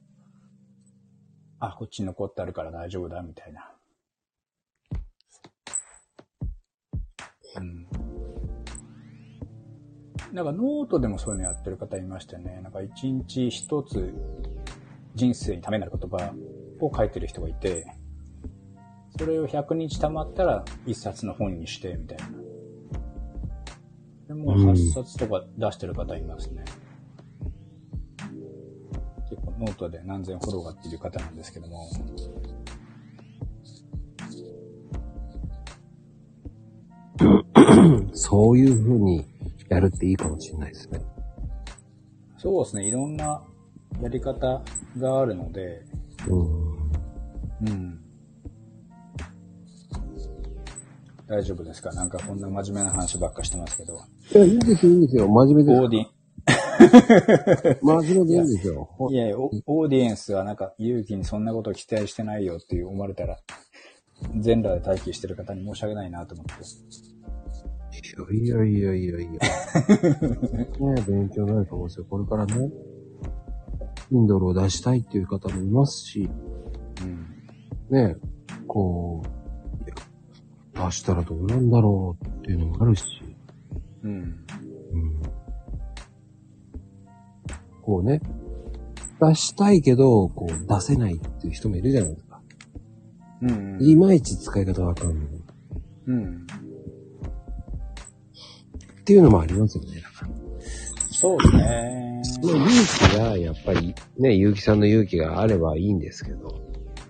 [1.64, 3.70] あ、こっち残ってあるから大丈夫だ、みたいな。
[7.56, 7.86] うん。
[10.34, 12.60] なんかノートでもそういうのやってる方いましたよね。
[12.62, 14.12] なんか一日一つ
[15.14, 16.34] 人生にためになる言葉
[16.80, 17.86] を書いてる人がいて、
[19.16, 22.24] それを100日溜まったら一冊の本にして、みたいな。
[24.26, 26.64] でも8冊とか出してる方いますね。
[26.64, 26.81] 結構
[29.62, 31.86] ノートで何千フォロワーっていう方なんですけども。
[38.12, 39.24] そういう風に
[39.68, 41.00] やるっていいかもしれないですね。
[42.38, 43.42] そうですね、いろんな
[44.00, 44.62] やり方
[44.98, 45.84] があるので、
[46.28, 46.40] うん。
[46.40, 48.00] うん。
[51.28, 51.92] 大丈夫ですか？
[51.92, 54.00] なんかこんな真面目な話ばっかしてますけど。
[54.34, 55.28] いや、いいですよ、いいですよ。
[55.28, 55.80] 真面目です。
[55.80, 56.21] オーディ
[56.86, 57.78] ン。
[58.02, 58.88] 真面目でいいんですよ。
[59.10, 63.38] いやいや、オオーディエンスはなんか、勇気にそんなこと期待してないよって思われたら、
[64.38, 66.52] 全裸で待機してる方に申し訳ないなと思って。
[68.34, 69.30] いやいやいやいや。
[69.30, 69.34] ね
[71.06, 72.06] 勉強になると思うんですよ。
[72.08, 72.70] これからね、
[74.10, 76.28] Kindle を出したいっていう方もいますし、
[77.02, 77.96] うん。
[77.96, 78.16] ね、
[78.66, 83.04] こう、いや出したらどうなんだろうっていうのもあるし、
[84.02, 84.10] うん。
[84.10, 85.22] うん。
[87.82, 88.20] こうね、
[89.20, 92.40] 出したいけど、こう出せないっていう人もいるじゃないですか。
[93.42, 93.78] うん。
[93.80, 95.26] いまいち使い方わかんない。
[96.06, 96.46] うん。
[99.00, 100.00] っていうのもありますよね。
[100.00, 100.30] だから
[101.10, 102.22] そうですね。
[102.24, 106.60] その勇気が、やっぱり、ね、結城さんの勇気があればいいんですけど、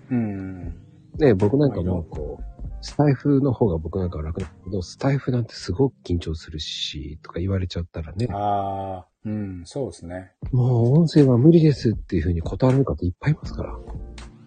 [0.09, 0.75] うん。
[1.17, 2.52] ね、僕なんかもこう、
[2.83, 10.33] スタイフの方が僕なんかは楽だけど、スタイフなんてすごく緊張するし、とか言われちゃったらね、ああ、うん、そうですね。
[10.51, 13.73] もう音声は無理ですっていうふうに断る方いっぱいいますから。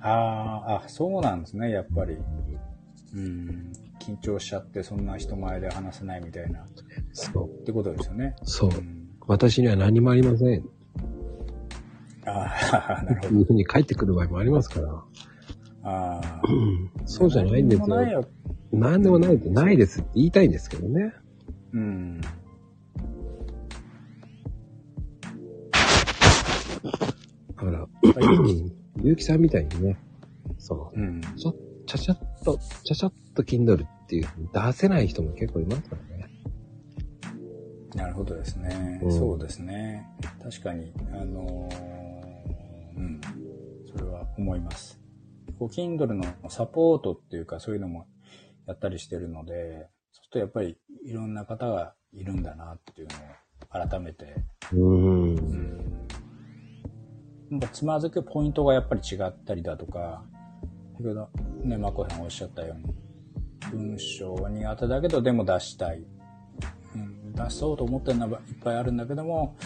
[0.00, 2.18] ああ、あ、そうなんですね、やっぱり。
[3.14, 3.72] うん。
[4.00, 6.60] 緊張しちゃって、そんな人前で話せないみたいな。
[6.60, 6.64] っ
[7.14, 7.64] そう。
[7.64, 8.36] てことですよね。
[8.42, 8.74] そうう。
[8.74, 9.08] ん。
[9.26, 10.60] 私には何もありません。
[10.60, 10.62] っ
[12.26, 15.02] ああ、 なるほていうふうに帰ってくる場合もありますから。
[15.86, 15.90] ど。
[15.90, 16.42] ああ。
[16.48, 18.02] うんそうじゃないんですよ。
[18.02, 18.28] よ。
[18.72, 21.14] 何でもないってないですって言いたいんですけどね。
[21.72, 22.20] うん。
[22.20, 22.28] だ
[27.54, 29.98] から、うん結城さんみたいにね、
[30.58, 31.20] そう、うん。
[31.20, 31.54] ちょ、
[31.86, 36.30] ちゃちゃっと、ちゃちゃっと Kindle っていう出せない人も結構いますからね。
[37.94, 39.00] なるほどですね。
[39.02, 40.06] うんそうですね。
[40.42, 43.20] 確かに、あのーうん。
[43.86, 45.05] それは思います。
[45.58, 48.06] こう、Kindle のサポートっていうか、そういうのも
[48.66, 53.14] やったりしてるので、そうするとやっぱりいろんな方がいるんだなっていうの
[53.84, 54.34] を改めて、
[54.72, 54.82] うーん。
[54.82, 56.08] うん。
[57.50, 60.24] なんかつまずくポイントがやっぱり違ったりだとか、
[60.96, 61.30] 先ほど
[61.62, 62.94] ね、まこさんおっしゃったように、
[63.70, 66.04] 文章は苦手だけどでも出したい。
[66.94, 69.56] うん、出そうと思ってるのはいっぱいあるんだけども、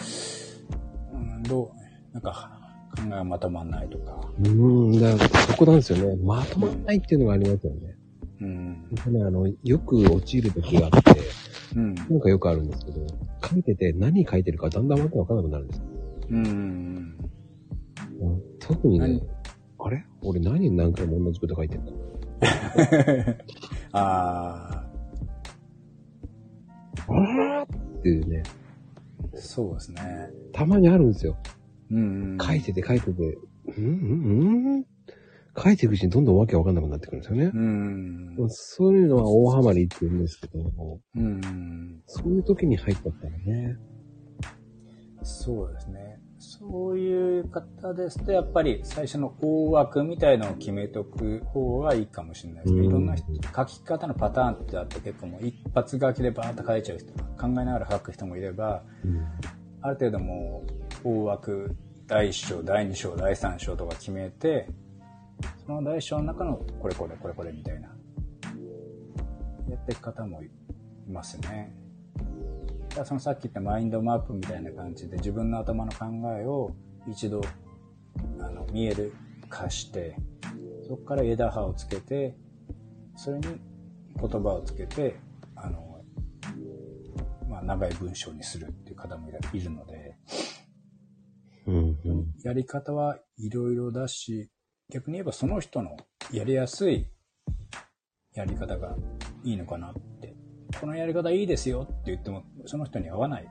[1.13, 2.60] うん、どう、なんか
[3.09, 6.15] がまとまんないとか、うーん、だからそこなんですよね。
[6.23, 7.95] まとまらないっていうのがありますよね。
[8.41, 8.73] うん、
[9.11, 11.21] ね、あの、よく落ちる時があって、
[11.75, 13.05] うん、なんかよくあるんですけど、
[13.47, 15.83] 書いてて何書いてるかだんだんわけわからなくなるんですよ。
[16.31, 17.17] うん、
[18.21, 19.21] うん特にね何、
[19.79, 20.05] あれ？
[20.21, 21.91] 俺何何回も同じこと書いてんだ
[23.93, 24.85] あ
[27.07, 28.43] あらーっていうね、
[29.33, 30.01] あ、そうですね。
[30.53, 31.37] たまにあるんですよ。
[31.91, 32.37] うん、うん。
[32.39, 33.37] 書いてて書いてて、
[33.77, 34.85] うんうんうん
[35.57, 37.51] 書いていくうちにどんどんわけわかんなくなってくるんですよね。
[37.53, 42.01] うん、そういうのは大ハマりって言うんですけど、うん。
[42.05, 43.75] そういう時に入ったらね。
[45.23, 46.19] そうですね。
[46.39, 52.79] そういう方ですと、やっぱり最初の大枠みたいのを決めておく方がいいかもしれないですね。
[52.79, 53.25] うんいろんな人
[53.55, 60.63] 書き方のパターンってあって結構もう一発書きでバーッと書いちゃう人、考えながら書く人もいれば、うんある程度も
[61.03, 64.69] う大枠、第1章、第2章、第3章とか決めて、
[65.65, 67.89] その第1章の中のこれこれこれこれみたいな、
[69.69, 70.49] やっていく方もい
[71.09, 71.75] ますね。
[72.89, 76.05] だからそのさっき言ったマインドマップみたいな感じで自分の頭の考
[76.37, 76.75] えを
[77.07, 77.41] 一度
[78.39, 79.13] あの見える
[79.49, 80.15] 化して、
[80.87, 82.35] そこから枝葉をつけて、
[83.15, 83.45] それに
[84.19, 85.15] 言葉をつけて、
[85.55, 86.03] あの、
[87.49, 90.15] まあ、長い文章にするっていう方もいるので、
[91.67, 94.49] うんうんやり方はいろいろだし、
[94.91, 95.97] 逆に言えばその人の
[96.31, 97.07] やりやすい
[98.33, 98.95] やり方が
[99.43, 100.33] いいのかなって。
[100.79, 103.47] このやり方いいですよって言っても、その人に合わない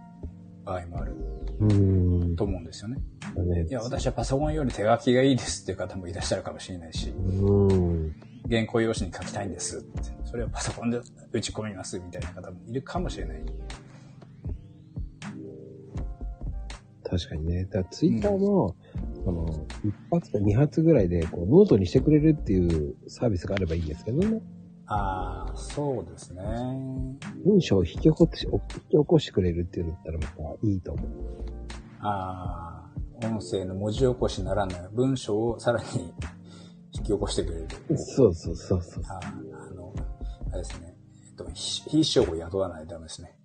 [0.64, 1.14] 場合もある
[1.60, 2.36] うん。
[2.36, 2.96] と思うんですよね。
[3.36, 8.16] ねいや、私はパソコンより手書きがいいですっていう方もいらっしゃるかもしれないし、うん。
[8.48, 10.10] 原稿用紙に書きたいんですって。
[10.24, 13.44] それをパソコンで打ち込みますみたいな方もいるかもしれない。
[17.10, 17.64] 確かにね。
[17.64, 18.76] だツイッターも、
[19.24, 24.40] その、一発か二発ぐらいで、こう、ノートにしてくれるっていうサービスがあればいいんですけどね。
[24.86, 26.42] ああ、そうですね。
[27.44, 31.06] 文章を引き起こし、引き起こしてくれるっていうんだったらまたいいと思う。
[32.00, 32.90] あ
[33.22, 35.86] あ、音声の文字起こしならない文章をさらに
[36.92, 37.68] 引き起こしてくれる。
[37.98, 39.04] そうそうそうそう。
[39.08, 39.94] あーあの、
[40.52, 40.96] あれですね。
[41.28, 43.36] えっと、ひ秘書を雇わないとダメですね。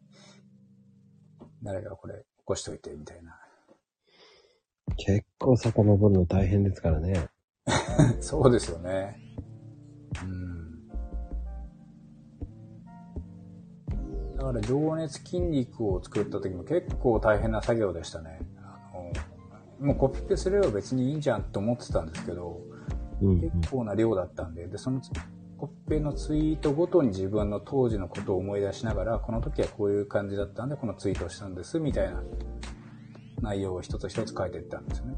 [1.62, 3.40] 誰かこれ起こしといて、みたいな。
[4.98, 7.28] 結構遡るの大変ですからね。
[8.22, 9.20] そうですよね。
[10.24, 10.88] うん。
[14.38, 18.40] だから、情熱筋肉を作った時も結構大変な作業でしたね。
[19.80, 22.62] もうコピペすれば別にいいんじゃんと思ってたんですけど、
[23.22, 23.42] うん。
[23.42, 25.02] 結構な量だったんで、で、その
[25.58, 32.24] コピペのツイートごとに自分の当時のことを思い出しながら、この時はこういう感じだったんで、このツイートをしたんです、みたいな
[33.46, 35.16] 内容を一つ一つ書いていったんですよね。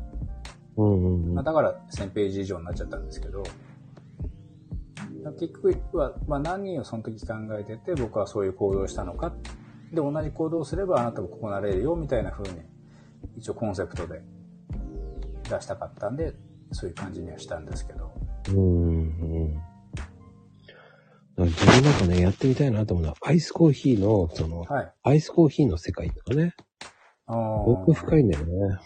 [0.78, 3.44] うんうんうんまあ、だから1000ページ以上になっちゃったんですけど、
[5.40, 9.34] 結局は、まあ、何をその時考えてて、僕はそういう行動をしたのか。
[9.92, 12.60] で、同じ行動をすればあなたもここなれるよ、みたいな風に、
[13.38, 14.22] 一応コンセプトで
[15.50, 16.34] 出したかったんで、
[16.72, 18.12] そういう感じにはしたんですけど。
[18.50, 18.58] うん
[21.38, 21.46] うん。
[21.46, 24.94] 自分なんかね、やってみたいなと思うのは、アイスコーヒーの、その、はい。
[25.04, 26.56] アイスコーヒーの世界とかね、
[27.28, 28.80] 奥深いんだよね。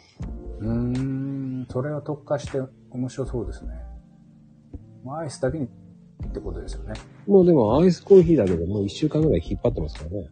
[0.59, 3.71] うーん、それは特化して面白そうですね。
[5.03, 5.69] まあアイスだけにっ
[6.31, 6.93] てことですよね。
[7.27, 10.29] もうでもアイスコーヒーだけでもう一週間ぐらい引っ張ってますからね。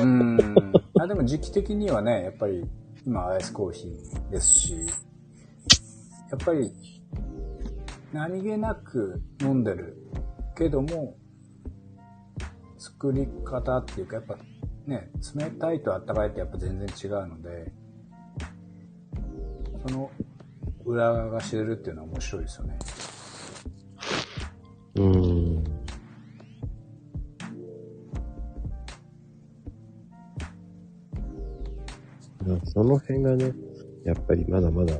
[0.00, 0.72] うーん。
[1.00, 2.64] あでも時期的にはね、やっぱり
[3.04, 4.76] 今アイスコーヒーですし、
[6.30, 6.72] やっぱり
[8.12, 9.96] 何気なく飲んでる
[10.56, 11.16] けども、
[12.78, 14.36] 作り方っていうかやっぱ
[14.86, 17.72] ね、冷たいと温かいってやっぱ全然違うので、
[19.86, 20.10] その
[20.84, 22.78] 裏側が知れるっていうのは面白いですよね。
[24.96, 25.64] うん。
[32.46, 33.52] まあその辺がね、
[34.04, 34.98] やっぱりまだまだ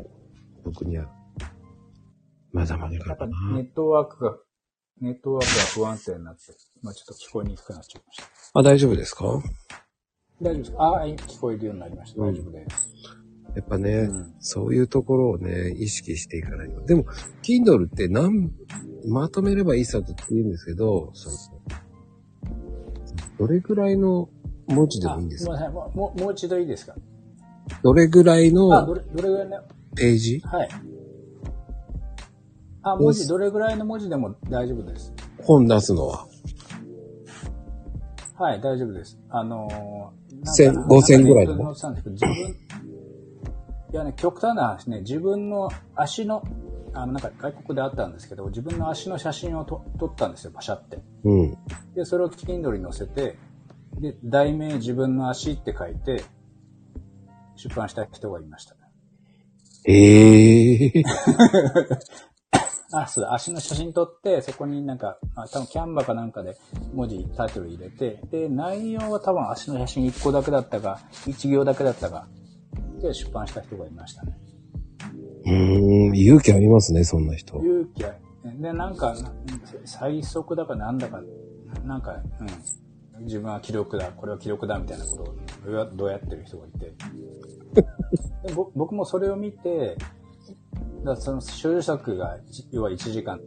[0.64, 1.06] 僕には、
[2.52, 3.52] まだまだやっぱかな。
[3.52, 4.38] ネットワークが、
[5.00, 6.42] ネットワークが不安定になって、
[6.82, 8.24] まあちょっと聞こえにくくなっちゃいました。
[8.58, 9.24] あ、大丈夫ですか？
[10.40, 12.22] 大丈夫ですかああ、聞こえるようになりました。
[12.22, 12.92] うん大丈夫です。
[13.56, 16.84] やっぱね、うんそういうところをね、意識していかないと。
[16.86, 17.04] でも、
[17.42, 18.50] Kindle って何、
[19.08, 21.36] まとめればいいさって言うんですけど、その
[23.38, 24.28] どれぐらいの
[24.66, 25.52] 文字でもいいんですか？
[25.54, 25.74] あすみません。
[25.74, 26.94] もう、もうもう一度いいですか？
[27.82, 29.62] どれぐらいあ、どのれ、どれぐらいの、
[29.96, 30.40] ページ？
[30.40, 30.68] はい。
[32.84, 35.12] あ、文字、どれぐらいの文字でも大丈夫です。
[35.42, 36.26] 本出すのは？
[38.36, 39.18] はい、大丈夫です。
[39.30, 42.34] あのー、千なんか五千ぐらいですけど、自分、
[43.92, 46.42] いやね、極端な話ね、自分の足の、
[46.92, 50.98] あの、なんか外国であったんですけど、自分の足の写真をと撮ったんですよ、パシャって。
[51.24, 51.56] うん。
[51.94, 53.38] で、それを Kindle に載せて、
[53.98, 56.24] で、題名自分の足って書いて、
[57.56, 58.74] 出版した人がいました。
[59.86, 61.04] ええー。
[62.96, 66.56] あ、そうだ、足の写真撮って、そこになんか、あ多分キャンバかなんかで
[66.94, 72.28] 文字、タイトル入れて、で、内容は多分足の写真1個だけだったか、1行だけだったか、
[73.00, 74.38] で出版した人がいましたね。
[75.46, 77.58] うーん、勇気ありますね、そんな人。
[77.58, 78.14] 勇気あ
[78.44, 79.32] で、なんか、な
[79.84, 81.20] 最速だかなんだか、
[81.84, 82.44] なんか、う
[83.20, 83.24] ん。
[83.24, 86.92] 自分は記録だ、これは記録だみたいなことをどうやってる人がいて。
[88.46, 89.96] でぼ僕もそれを見て、
[91.04, 93.38] だその所有作が、じ要は1時間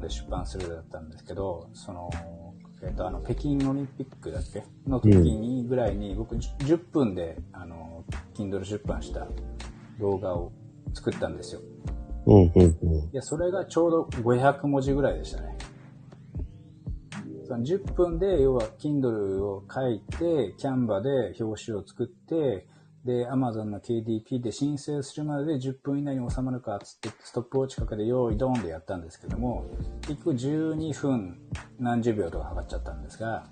[0.00, 2.10] で出版するだったんですけど、その、
[2.82, 4.62] えっ、と、あの、北京オリンピックだっけ？
[4.86, 8.04] の時にぐらいに、僕じ10分で、あの、
[8.34, 9.26] Kindle 出版した
[9.98, 10.52] 動画を
[10.94, 11.62] 作ったんですよ。
[12.26, 12.94] うん、うん、うん。
[12.96, 15.56] いや、それがちょうど500文字ぐらいでしたね。
[17.46, 22.66] その10分で、要は Kindle を書いて、Canva で表紙を作って、
[23.06, 29.64] で、Amazon の KDP で申請するまでで10分以内に収まるかっつって、ストップウォッチかけて用意ドンでやったんですけども、
[30.02, 31.38] 結局12分
[31.78, 33.46] 何十秒とか測っちゃったんですが、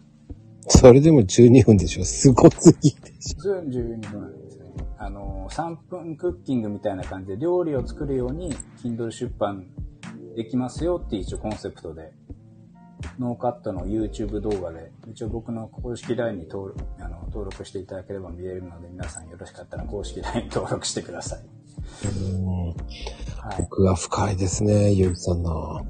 [0.67, 4.65] それでも12分でしょすごすぎでしょ普通に12分なんですね。
[4.99, 8.53] あの、3分クッキングみたいな感じで料理を作るように
[8.83, 9.67] Kindle 出版
[10.35, 12.13] できますよっていう一応コンセプトで、
[13.19, 21.41] ノーカットの YouTube 動画で、一応僕の公式 LINE に登録あの登録していただければ見れるので、皆さんよろしかったら公式 LINE 登録してください。
[22.27, 22.75] うんは
[23.59, 23.63] い。
[23.63, 25.85] 奥が深いですね、ゆうきさんの。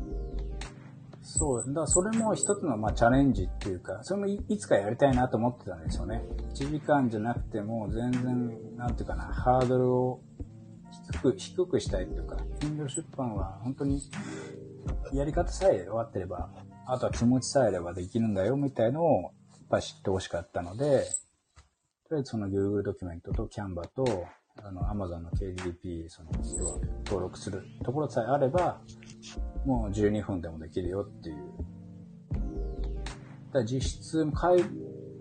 [1.22, 6.22] そう、だからそれも一つのまあチャレンジっていうか、それもいいつかやりたいなと思ってたんですよね。
[6.54, 10.20] 1時間じゃなくても全然、なんていうかな、ハードルを
[11.12, 14.00] 低く、低くしたいっていうか、Kindle 出版は本当に
[15.12, 16.50] やり方さえ終わってれば、
[16.87, 19.32] あとは気持ちさえあればできるんだよみたいのをやっ
[19.68, 21.07] ぱり知ってほしかったので、
[22.09, 24.26] とりあえずその Google ドキュメントと Canva と、
[24.62, 28.80] あの Amazon の KDP、その、要は登録するところさえあれば、
[29.64, 31.37] もう12分でもできるよっていう。
[33.53, 34.57] だ実質書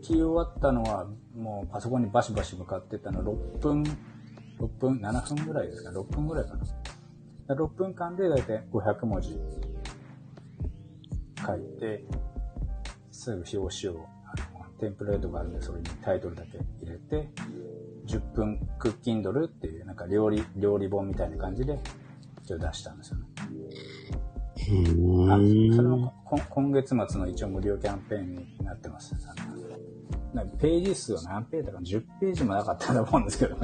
[0.02, 3.84] き終わったのは、もうパソコンにバシバシ向かってたの6分、
[4.60, 7.56] 6分、7分ぐらいですか ?6 分ぐらいかな。
[7.56, 9.40] 6分間でだいたい500文字
[11.46, 12.04] 書いて、
[13.12, 14.06] すぐ表紙を、
[14.80, 17.30] テンプレートがあるんで、それにタイトルだけ入れて、
[18.08, 21.80] 10分クッキンドルっていう、なんか料理、料理本みたいな感じで、
[22.44, 23.26] 一応出したんですよね。
[25.76, 29.16] それもこ今月末の一応無料キャンペーンになってます。
[30.60, 33.58] ページ数は何ページだか10ページもなかったと思うんですけど、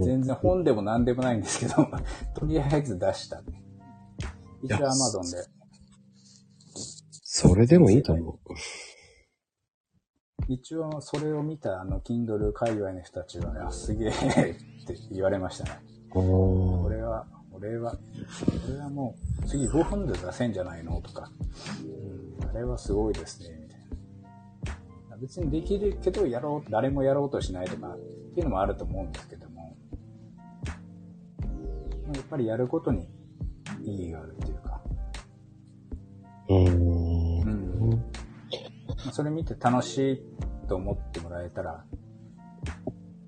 [0.00, 1.74] 全然本でも何でもないんですけど、
[2.34, 3.40] とりあえず出した。
[4.62, 5.57] 一応いや Amazon で。
[7.40, 8.38] それでもいいと思う。
[10.48, 14.58] 一応それを見たあの Kindle 界隈の人たちは、あ、すげえって
[15.12, 15.70] 言われましたね。
[16.10, 17.98] これは、俺は、こ
[18.72, 19.14] れはも
[19.44, 21.00] う次5分で出せんじゃないの？
[21.00, 21.30] とか、
[22.42, 23.78] うん、あれはすごいですね、みたい
[25.08, 25.16] な。
[25.18, 27.98] 別にできるけど、やろう、誰もやろうとしないとか、っ
[28.34, 29.76] ていうのもあると思うんですけども、
[32.12, 33.06] やっぱりやることに
[33.84, 34.82] 意義があるっていうか。
[36.48, 36.87] うん。
[39.04, 40.22] まあそれ見て楽しい
[40.68, 41.84] と思ってもらえたら、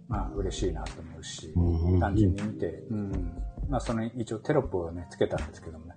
[0.08, 3.32] まあ嬉しいなと思うし、うん単純に見て、うん。
[3.68, 5.94] まあその一応テロップをね、つけたんですけどもね。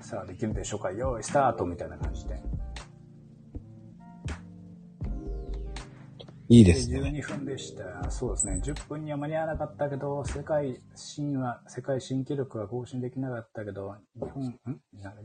[0.00, 2.42] さあできるでしょうか用意スタートみたいな感じで。
[6.52, 7.00] いいですね。
[7.00, 8.10] 12分でした。
[8.10, 8.60] そうですね。
[8.60, 14.58] 10分には間に合わなかったけど、世界新は、世界新記録は更新できなかったけど、日本、ん？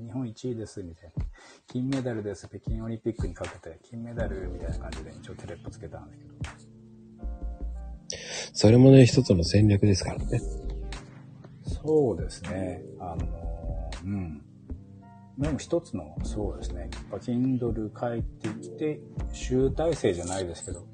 [0.05, 1.25] 日本1位です、みたいな。
[1.65, 6.35] 金メダルです、北京オリンピックにかけて、金メダル、みたいな感じで一応テレップつけたんですけど。
[8.53, 10.39] それもね、一つの戦略ですからね。
[11.83, 12.83] そうですね。
[12.99, 14.45] あの、うん。
[15.39, 16.81] でも一つの、そうですね。
[16.81, 18.99] やっぱ Kindle 帰ってきて、
[19.33, 20.85] 集大成じゃないですけど、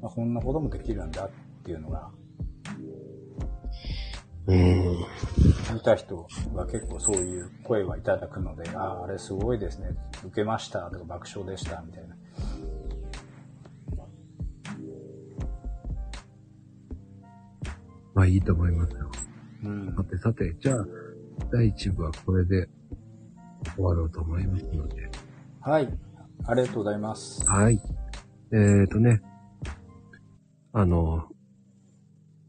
[0.00, 1.30] まあ、こんなこともできるんだっ
[1.64, 2.10] ていうのが、
[4.46, 4.96] うーん。
[5.74, 9.90] 見た人は結構そういう声はいただくので、ああ、あれすごいですね。
[10.24, 12.16] 受けましたとか爆笑でしたみたいな。
[18.14, 19.10] まあいいと思いますよ。
[19.64, 20.04] うんさ。
[20.04, 20.86] てさて、じゃあ、
[21.52, 22.68] 第1部はこれで
[23.74, 25.10] 終わろうと思いますので。
[25.60, 25.88] はい。
[26.46, 27.44] ありがとうございます。
[27.46, 27.80] はい。
[28.52, 29.20] えーとね。
[30.78, 31.24] あの、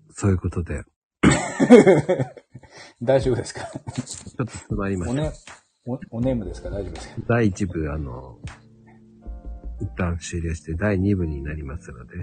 [0.09, 0.81] そういうことで、
[3.01, 3.61] 大丈夫ですか？
[3.61, 5.21] ちょっと詰まりました。
[5.21, 5.31] おね、
[6.11, 6.69] お、おネームですか？
[6.69, 7.21] 大丈夫ですか？
[7.29, 8.37] 第1部、あの、
[9.79, 12.15] 一旦終了して第2部になりますので、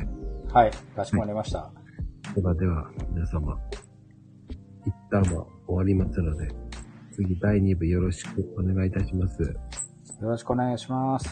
[0.53, 0.71] はい。
[0.95, 1.73] かしこまりました。
[2.35, 3.59] ではでは、皆様、
[4.85, 6.49] 一旦は終わりますので、
[7.13, 9.41] 次第2部よろしくお願いいたします。
[9.43, 9.49] よ
[10.21, 11.29] ろしくお願いします。